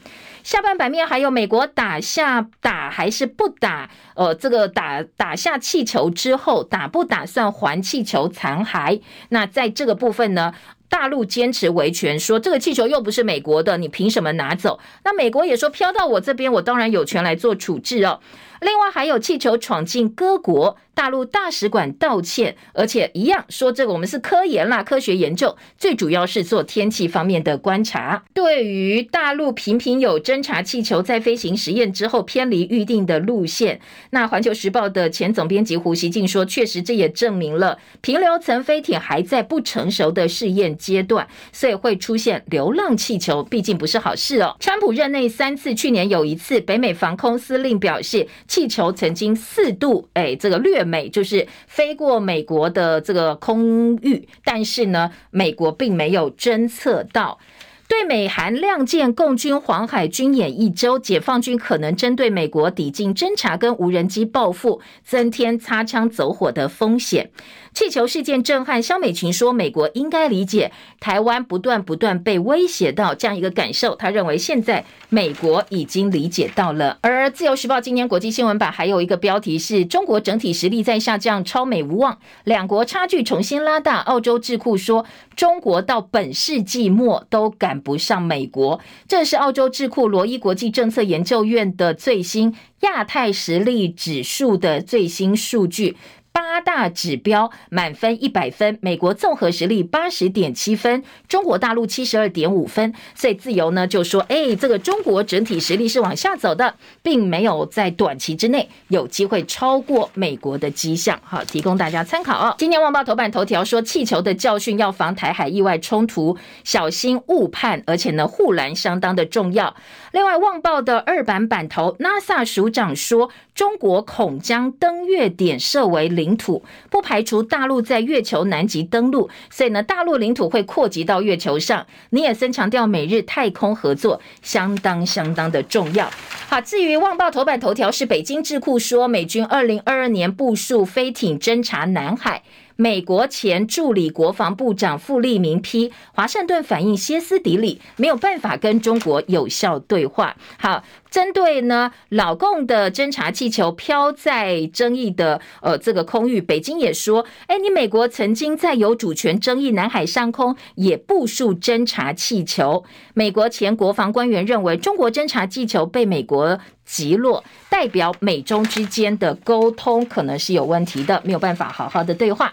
[0.49, 3.90] 下半版面还有美国打下打还是不打？
[4.14, 9.03] 呃，这个打打下气球之后，打不打算还气球残骸？
[9.28, 10.55] 那在这个部分呢，
[10.88, 14.80] 大陆坚持维权，说这个气球又不是美国的，你凭什么拿走？
[15.05, 18.18] 那美国也说飘到我这边，我当然有权来做处置哦。
[18.61, 28.24] 另外还有气球闯进各国大陆大使馆道歉，而且一样说这个我们是科研啦，科学研究，最主要是做天气方面的观察。
[28.34, 33.80] 对于大陆频频有侦察气球在飞行实验之后偏离预定的路线，
[34.11, 44.56] 那环球时报的前总编辑胡锡进说，确实这也证明了平流层飞艇还在不成熟的试验阶段，所以会出现流浪气球，毕竟不是好事哦。
[44.59, 48.26] 川普任内三次，去年有一次，北美防空司令表示。
[48.49, 57.38] 气球曾经四度哎，这个掠美，就是飞过美国的这个空域，但是呢，美国并没有侦测到。
[57.86, 67.30] 对美韩亮剑共军黄海军演一周，解放军可能针对美国抵近侦察跟无人机报复，增添擦枪走火的风险。
[67.74, 73.94] 气球事件震撼，萧美琴说，美国应该理解台湾不断不断被威胁到这样一个感受。
[73.94, 76.98] 他认为现在美国已经理解到了。
[77.02, 83.98] 而自由时报今年国际新闻版还有一个标题是中国整体实力在下降，超美无望，两国差距重新拉大。
[83.98, 85.04] 澳洲智库说，
[85.36, 95.96] 中国到本世纪末都赶不上美国，这是澳洲智库罗伊国际政策研究院的最新亚太实力指数的最新数据。
[96.39, 102.95] 八大指标满分一百分，美国综合实力八十点七分，中国大陆七十二点五分。
[103.16, 111.18] 所以自由呢就说，哎，这个中国整体实力是往下走的，并没有在短期之内有机会超过美国的迹象。
[111.24, 112.55] 好，提供大家参考哦。
[112.57, 119.74] 今天《旺报》头版头条说，气球的教训要防台海意外冲突，小心误判，而且呢护栏相当的重要。
[120.12, 131.87] 另外，《旺报》的二版版头，NASA 署长说，中国恐将登月点设为零领土，不排除大陆在月球南极登陆，所以呢，大陆领土会扩及到月球上。
[132.11, 136.11] 尼尔森强调，美日太空合作相当相当的重要。
[136.49, 142.43] 好，至于《旺报》头版头条是北京智库说，美军二零二二年部署飞艇侦察南海。
[142.81, 150.37] 美国前助理国防部长傅立明批华盛顿反应歇斯底里，没有办法跟中国有效对话。
[150.61, 162.84] 好，针对呢老共的侦察气球飘在争议的呃这个空域，北京也说，哎，你美国曾经在有主权争议南海上空也部署侦察气球。
[163.14, 172.52] 美国前国防官员认为，中国侦察气球被美国击落，代表美中之间的沟通可能是有问题的，没有办法好好的对话。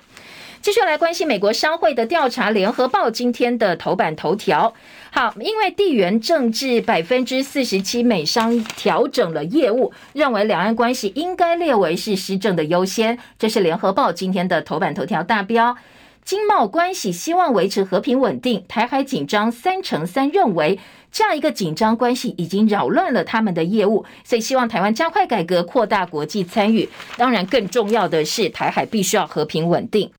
[0.65, 4.73] 继续来关心美国商会的调查，《联合报》今天的头版头条。
[5.11, 13.19] 好，因为地缘政治，百分之四十七美商调整了业务，认为两岸关系应该列为是施政的优先。
[13.37, 15.77] 这是《联合报》今天的头版头条大标。
[16.23, 20.79] 经贸关系希望维持和平稳定，台海紧张三成三认为
[21.11, 26.89] 这样一个紧张关系已经扰乱了他们的业务，所以希望台湾加快改革，扩大国际参与。
[27.17, 30.09] 当然，更重要的是台海必须要和平稳定。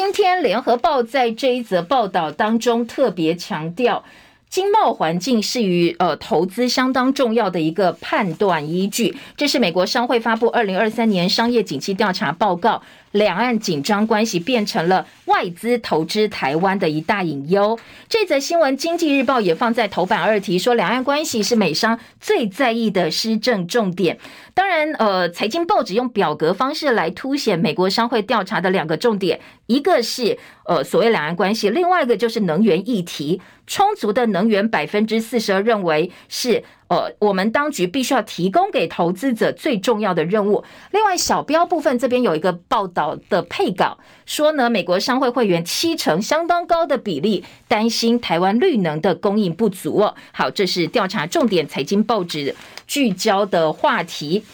[0.00, 4.04] 今天联合报在这一则报道当中特别强调，
[4.48, 9.16] 经贸环境是与呃投资相当重要的一个判断依据。
[9.36, 12.80] 这是美国商会发布二零二三年商业景气调查报告，
[13.12, 17.78] 两岸紧张关系变成了外资投资台湾的一大隐忧。
[18.08, 24.18] 这则新闻，《经济日报》也放在头版二题，说两岸关系是美商最在意的施政重点。
[24.54, 30.36] 当然，呃，财经报纸用表格方式来凸显美国商会调查的两个重点，一个是
[30.66, 33.40] 呃所谓两岸关系，另外一个就是能源议题。
[33.66, 40.64] 充足的能源，百分之四十二认为是呃我们当局必须要提供给投资者最重要的任务。
[40.90, 50.14] 另外，小标部分这边有一个报道的配稿，说呢，美国商会会员七成相当高的比例担心台湾绿能的供应不足哦。
[50.32, 52.54] 好，这是调查重点，财经报纸
[52.86, 54.44] 聚焦的话题。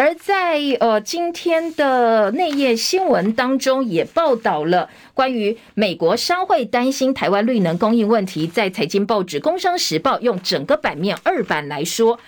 [0.00, 12.18] 而在呃今天的内页新闻当中，也报道了关于美国商会担心台湾绿能供应问题，在财经报纸《工商时报》用整个版面二版来说，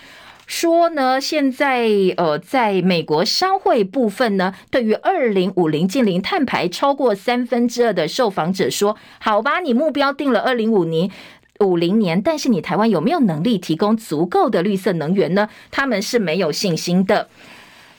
[0.47, 11.11] 说呢，现在呃在美国商会部分呢，对于二零五零净零碳排超过三分之二的受访者说，好吧，你目标定了二零五零。
[11.61, 15.49] 五零年，但是你台湾有没有能力提供足够的绿色能源呢？
[15.71, 17.29] 他们是没有信心的。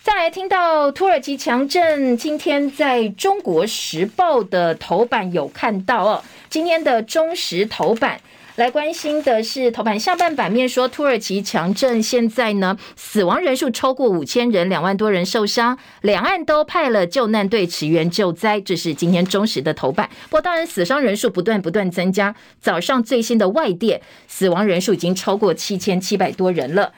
[0.04, 8.20] 再来听到土耳其强震，今天在中国时报的头版有看到哦，今天的中时头版。
[8.58, 18.60] 来关心的是头版下半版面说，土耳其强震现在呢，死亡人数超过五千人，两万多人受伤，两岸都派了救难队驰援救灾。
[18.60, 20.10] 这是今天中时的头版。
[20.26, 22.36] 不过当然，死伤人数不断不断增加。
[22.60, 26.92] 早上最新的外电，死亡人数已经超过七千七百多人了。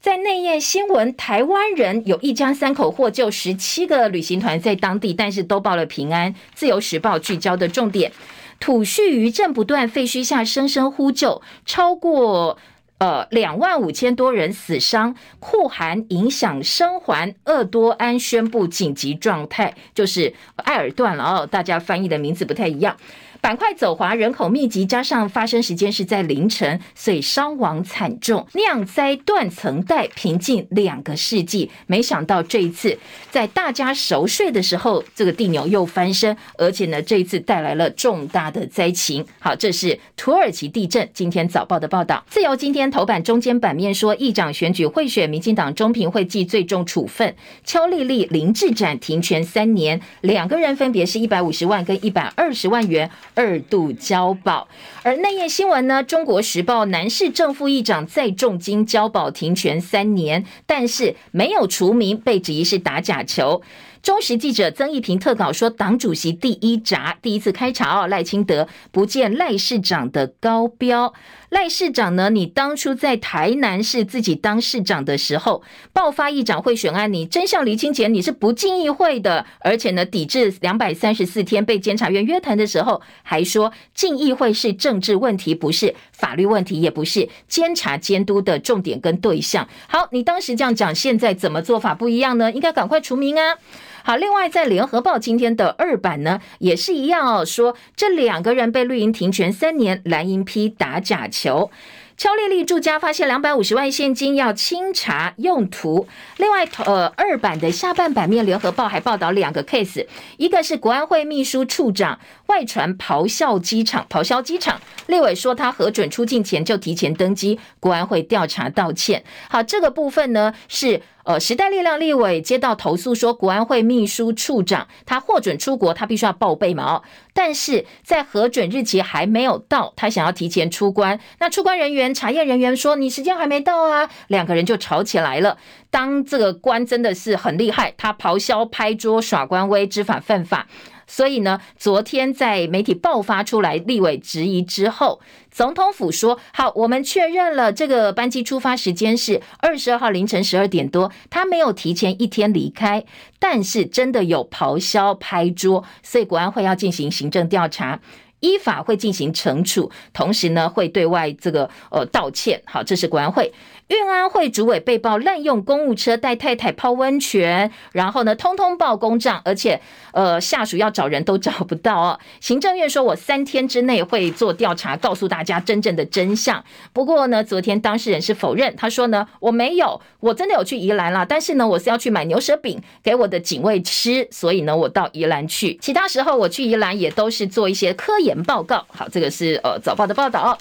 [0.00, 6.34] 在内页新闻，台湾人有一家三口获救，十七个旅行团在当地，但是都报了平安。
[6.54, 8.10] 自由时报聚焦的重点。
[8.58, 12.56] 土叙余震不断，废墟下声声呼救，超过
[12.96, 22.96] 呃两万五千多人死伤，酷寒影响生还，厄多安宣布紧急状态，就是埃尔段了哦，大家翻译的名字不太一样。
[23.40, 28.46] 板块走滑，人口密集，加上发生时间是在凌晨，所以伤亡惨重。
[28.52, 32.98] 酿灾断层带，平静两个世纪，没想到这一次
[33.30, 39.24] 在大家熟睡的时候，这个地牛又翻身，而且呢，这一次带来了重大的灾情。
[39.38, 41.08] 好，这是土耳其地震。
[41.14, 47.34] 今天早报的报道，自由今天头版中间版面说，议长选举贿选，民进党中评会记最重处分，
[47.64, 53.10] 邱丽丽、林志展停权三年，两个人分别是一百五十万跟一百二十万元。
[53.34, 54.68] 二度交保，
[55.02, 56.02] 而内页新闻呢？
[56.02, 63.62] 中国时报南市正副议长再重金交保停权三年，但是没有除名，被质疑是打假球。
[64.02, 71.12] 中时记者曾义平特稿说，党主席第一闸第一次开查哦，赖清德不见赖市长的高标。
[71.50, 89.68] 赖市长呢，你当初在台南市自己当市长的时候，爆发议长贿选案，你真相厘清前你是不进议会的，而且呢，抵制两百三十四天被监察院约谈的时候，还说进议会是政治问题，不是法律问题，也不是监察监督的重点跟对象。
[89.88, 92.52] 好，你当时这样讲，现在怎么做法不一样呢？
[92.52, 93.56] 应该赶快除名啊！
[94.02, 101.70] 好，另外在联合报今天的二版呢，也是一样哦，说这两个人被绿营停权三年，蓝营批打假球。
[102.16, 106.06] 邱丽丽住家发现两百五十万现金，要清查用途。
[106.36, 119.24] 另外，呃，二版的下半版面，联合报还报道两个 case，一个是国安会秘书处长外传咆哮机场，咆哮机场，立委说他核准出境前就提前登机，国安会调查道歉。
[119.48, 121.00] 好，这个部分呢是。
[121.24, 127.02] 呃，时代力量立委接到投诉说，国安会秘书处长他获准出国，他必须要报备嘛哦，
[127.34, 135.58] 但是在核准日期还没有到，他想要提前出关，那出关人员查验人员说你时间还没到啊，两个人就吵起来了。
[135.90, 140.66] 当这个官真的是很厉害，他咆哮拍桌耍官威，知法犯法。
[141.10, 153.04] 所以呢，昨天在媒体爆发出来立委质疑之后，总统府说好，我们确认了这个班机出发时间是二十二号凌晨十二点多，他没有提前一天离开，
[153.40, 158.00] 但是真的有咆哮拍桌，所以国安会要进行行政调查，
[158.38, 162.62] 依法会进行惩处，同时呢会对外这个呃道歉。
[162.66, 163.52] 好，这是国安会。
[163.90, 169.80] 运安会主委被曝滥用公务车带太太泡温泉，然后呢，通通报公账，而且
[170.12, 172.20] 呃，下属要找人都找不到哦。
[172.40, 176.64] 行政院说，我三天之内会做调查，告诉大家真正的真相。
[176.92, 185.76] 不过呢，昨天当事人是否认，他说呢，我没有，我真的有去宜兰啦，但是呢，我是要去买牛舌饼给我的警卫吃，所以呢，我到宜兰去。
[185.82, 188.86] 其他时候我去宜兰也都是做一些科研报告。
[188.86, 190.56] 好，这个是呃早报的报道。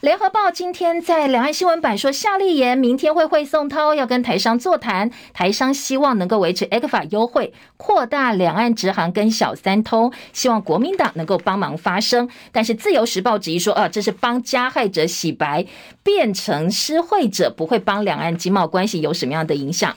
[0.00, 12.30] 联合报今天在两岸新闻版说，夏立言明天会会宋涛，要跟台商座谈，台商希望能够维持 ECFA 优惠，扩大两岸直航跟小三通，希望国民党能够帮忙发声。
[12.50, 15.66] 但是自由时报质疑说，啊，这是帮加害者洗白，
[16.02, 19.94] 变成施惠者，不会帮两岸经贸关系有什么样的影响。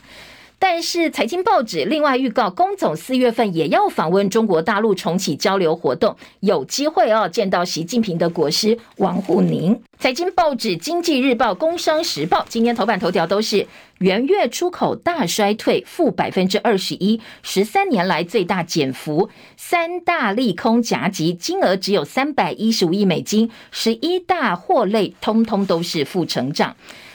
[0.66, 9.78] 但是财经报纸另外预告，龚总四月份也要访问中国大陆，重启交流活动，有机会哦见到习近平的国师王沪宁。
[9.98, 13.66] 财经报纸《经济日报》、《工商时报》今天头版头条都是
[13.98, 26.74] 元月出口大衰退，负百分之二十一，十三年来最大减幅，三大利空夹击，金额只有三百一十五亿美金，十一大货类通通都是负成长。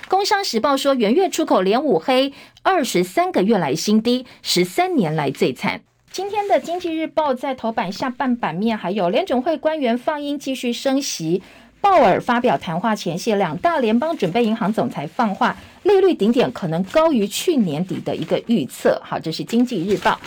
[0.10, 2.34] 工商时报说，元月出口连五黑，
[2.64, 5.82] 二十三个月来新低，十三年来最惨。
[6.12, 11.44] 今天的经济日报在头版下半版面，还有联准会官员放鹰继续升息，
[11.80, 19.00] 鲍尔发表谈话前夕，两大联邦准备银行总裁放话，利率顶点可能高于去年底的一个预测。
[19.06, 20.20] 好，这是经济日报。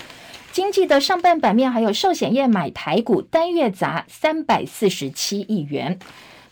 [0.53, 5.99] 经济的上半版面还有寿险业买台股单月砸三百四十七亿元。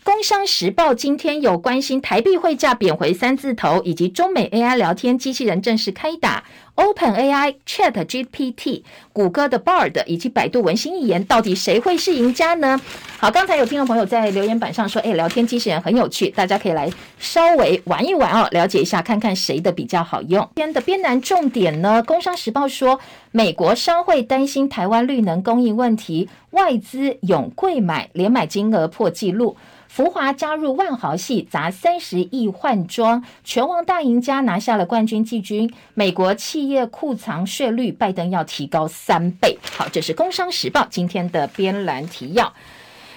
[0.03, 6.43] 工商时报今天有关心台币汇价贬回三字头，以及中美 AI 聊天机器人正式开打
[6.73, 8.81] ，Open AI、Chat GPT、
[9.13, 12.81] 谷歌的 Bard 以及百度文心一言，到底谁会是赢家呢？
[13.19, 16.89] 好，刚才有听众朋友在留言板上说，哎，聊天机器人很有趣，大家可以来
[17.19, 20.41] 稍微玩一玩哦，了解一下，看看谁的比较好用。
[20.55, 22.99] 今天的边南重点呢，工商时报说，
[23.29, 29.55] 美国商会担心台湾绿能供应问题，外资涌贵买，连买金额破纪录。
[29.91, 35.69] 福华加入万豪系，砸三十亿换装，拳王大赢家拿下了冠军季军。
[35.95, 39.59] 美国企业库藏税率，拜登要提高三倍。
[39.69, 42.53] 好，这是《工商时报》今天的编栏提要。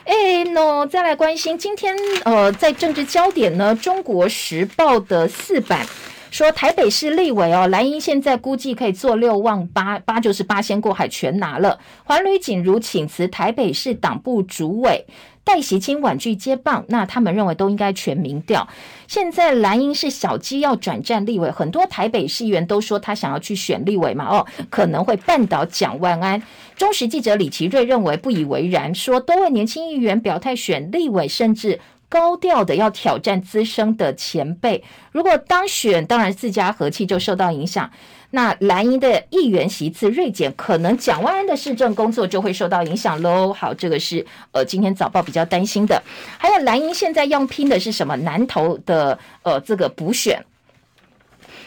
[0.05, 1.95] 哎，喏再来关心今天
[2.25, 5.87] 呃，在政治焦点呢，《中国时报》的四版
[6.33, 11.79] 说，台北市立委哦，蓝营现在估计可以做六望八，八就是八仙过海全拿了。
[12.03, 15.07] 环吕锦如请辞台北市党部主委。
[15.45, 18.67] 戴锡清婉拒接棒，那他们认为都应该全民调。
[19.07, 26.43] 现在蓝英是小鸡要转战立委，很多台北市议员都说他想要去选立委嘛，哦，可能会绊倒蒋万安。
[26.77, 31.79] 中时记者李奇瑞认为不以为然，说多位年轻议员表态选立委，甚至
[32.15, 34.85] 高调的要挑战资深的前辈。
[35.11, 37.91] 如果当选，当然自家和气就受到影响。
[38.31, 43.53] 那蓝营的议员席次锐减，可能蒋万安的市政工作就会受到影响喽。
[43.53, 46.01] 好，这个是呃今天早报比较担心的。
[46.39, 48.15] 还有蓝营现在要拼的是什么？
[48.19, 50.45] 南投的呃这个补选，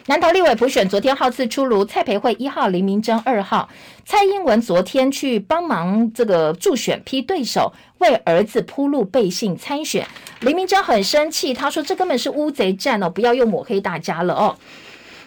[0.09, 3.67] 南投立委补选昨天号次出炉，蔡培慧一号，林明溱二号。
[4.05, 10.07] 蔡英文昨天去帮忙这个助选批对手，为儿子铺路背信参选。
[10.39, 14.55] 林明溱很生气，他说这根本是乌贼战哦，不要又抹黑大家了哦。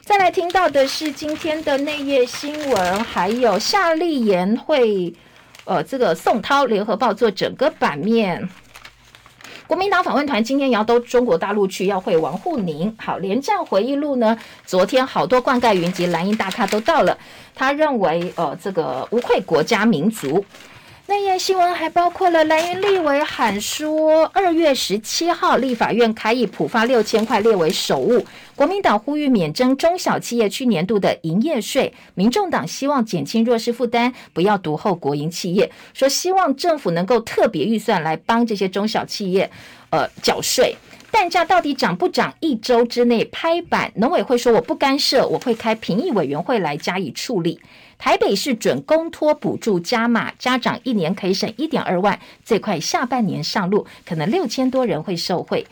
[0.00, 5.12] 再来听到的是今天的内页新闻，还有夏立言会，
[5.64, 8.48] 呃，这个宋涛联合报做整个版面。
[9.70, 12.92] 国民党访问团今天也要到中国大陆去，要会王沪宁。
[12.98, 17.16] 好，连战回忆录呢，昨天好多冠盖云集蓝营大咖都到了，
[17.54, 20.44] 他认为，呃，这个无愧国家民族。
[21.10, 28.24] 内页新闻还包括了蓝营立委喊说，二月十七号立法院开议普发六千块列为首务。
[28.54, 35.68] 国民党呼吁免征中小企业去年度的营业税，民众党希望减轻弱势负担，不要独厚国营企业。
[35.92, 39.50] 说希望政府能够特别预算来帮这些中小企业，
[39.90, 40.76] 呃，缴税。
[41.10, 42.32] 蛋价到底涨不涨？
[42.40, 47.60] 一周之内拍板，农委会说我不干涉，我会开评议委员会来加以处理。
[47.98, 55.66] 台北市准公托补助加码，家长一年可以省一点二万，最快下半年上路，可能六千多人会受惠。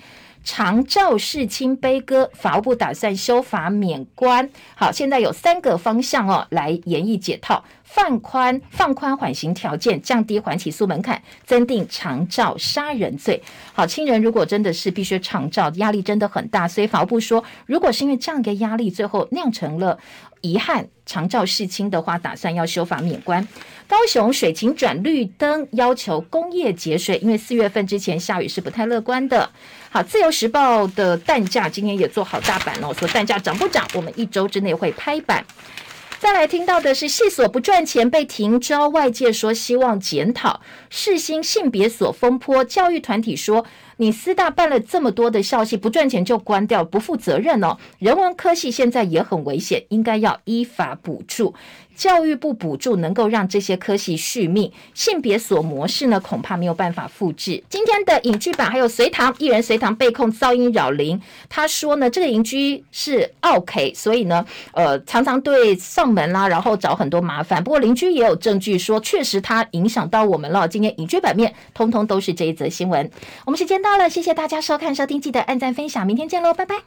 [0.45, 4.49] 长照世青悲歌，法务部打算修法免关。
[4.77, 13.43] 好，现在有三个方向哦，来研议解套，放宽放宽缓刑条件，降低缓起诉门槛，增定长照杀人罪。
[13.73, 19.99] 好，亲人如果真的是必须长照，压力真的很大，所以法务部说，如果是因为这样一个压力，最后酿成了。
[20.41, 23.49] 遗憾，长照世青的话，打算要修法免关。
[23.89, 29.51] 高雄水情转绿灯，要求工业节水，因为四月份之前下雨是不太乐观的。
[29.91, 35.45] 好，自由时报的蛋价今天也做好大板了，说蛋价涨不涨，我们一周之内会拍板。
[36.21, 40.61] 再来听到的是，系所不赚钱被停招，外界说希望检讨。
[40.91, 43.65] 世新性别所风波，教育团体说
[43.99, 47.77] 你师大办了这么多的校系，不赚钱就关掉，不负责任哦。
[48.01, 51.55] 人文科系现在也很危险，应该要依法补助。
[51.99, 57.61] 教育部补助能够让这些科系续命，性别锁模式呢，恐怕没有办法复制。
[57.69, 67.63] 今天的影剧版还有隋棠艺人隋棠被控噪音扰邻，他说呢，这个邻居是奥 K，所以呢，呃，常常对上门啦，然后找很多麻烦。
[67.65, 70.69] 不过邻居也有证据说，确实他影响到我们了。
[70.69, 73.11] 今天影剧版面通通都是这一则新闻。
[73.45, 76.85] 我们时间到了，谢谢大家收看收听，记得按赞分享，明天见喽，拜拜。